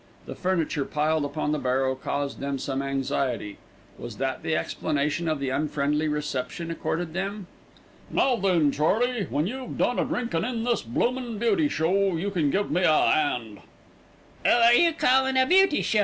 The 0.25 0.33
furniture 0.33 0.83
piled 0.83 1.23
upon 1.25 1.51
the 1.51 1.59
barrow 1.59 1.93
caused 1.93 2.39
them 2.39 2.57
some 2.57 2.81
anxiety. 2.81 3.59
Was 3.99 4.17
that 4.17 4.41
the 4.41 4.55
explanation 4.55 5.27
of 5.27 5.39
the 5.39 5.49
unfriendly 5.49 6.07
reception 6.07 6.71
accorded 6.71 7.13
them? 7.13 7.45
"Now 8.09 8.35
then, 8.37 8.71
Charley, 8.71 9.25
when 9.29 9.45
you've 9.45 9.77
done 9.77 9.99
a 9.99 10.03
drinkin' 10.05 10.43
in 10.43 10.63
this 10.63 10.81
bloomin' 10.81 11.37
beauty 11.37 11.69
show, 11.69 12.15
you 12.17 12.31
can 12.31 12.49
give 12.49 12.71
me 12.71 12.81
a 12.81 12.91
'and." 12.91 13.59
"'Oo 14.43 14.49
are 14.49 14.73
you 14.73 14.91
calling 14.93 15.37
a 15.37 15.45
beauty 15.45 15.83
show?" 15.83 15.99